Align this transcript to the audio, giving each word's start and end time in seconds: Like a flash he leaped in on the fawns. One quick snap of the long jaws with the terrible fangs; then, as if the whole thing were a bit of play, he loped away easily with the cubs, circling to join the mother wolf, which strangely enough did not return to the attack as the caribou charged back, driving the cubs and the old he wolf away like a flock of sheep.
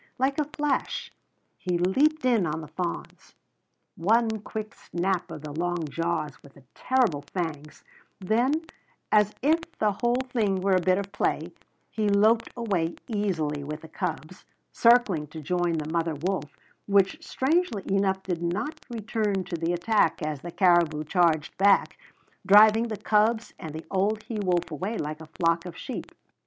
Like 0.17 0.39
a 0.39 0.45
flash 0.57 1.13
he 1.59 1.77
leaped 1.77 2.25
in 2.25 2.47
on 2.47 2.61
the 2.61 2.67
fawns. 2.67 3.35
One 3.95 4.39
quick 4.39 4.73
snap 4.73 5.29
of 5.29 5.43
the 5.43 5.51
long 5.53 5.87
jaws 5.87 6.41
with 6.41 6.55
the 6.55 6.63
terrible 6.73 7.23
fangs; 7.31 7.83
then, 8.19 8.63
as 9.11 9.31
if 9.43 9.59
the 9.77 9.91
whole 10.01 10.19
thing 10.29 10.55
were 10.55 10.75
a 10.75 10.81
bit 10.81 10.97
of 10.97 11.11
play, 11.11 11.51
he 11.91 12.09
loped 12.09 12.49
away 12.57 12.95
easily 13.07 13.63
with 13.63 13.81
the 13.81 13.87
cubs, 13.87 14.43
circling 14.71 15.27
to 15.27 15.39
join 15.39 15.73
the 15.73 15.91
mother 15.91 16.15
wolf, 16.19 16.57
which 16.87 17.23
strangely 17.23 17.83
enough 17.95 18.23
did 18.23 18.41
not 18.41 18.83
return 18.89 19.43
to 19.43 19.55
the 19.55 19.71
attack 19.71 20.19
as 20.25 20.41
the 20.41 20.49
caribou 20.49 21.03
charged 21.03 21.55
back, 21.59 21.99
driving 22.43 22.87
the 22.87 22.97
cubs 22.97 23.53
and 23.59 23.71
the 23.71 23.85
old 23.91 24.23
he 24.23 24.39
wolf 24.39 24.71
away 24.71 24.97
like 24.97 25.21
a 25.21 25.27
flock 25.37 25.67
of 25.67 25.77
sheep. 25.77 26.11